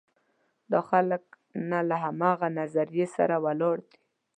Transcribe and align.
دا 0.71 0.79
خلک 0.89 1.23
نه 1.69 1.79
له 1.89 1.95
همغه 2.03 2.47
نظریې 2.59 3.05
سره 3.15 3.35
ولاړ 3.45 3.77
دي. 3.89 3.97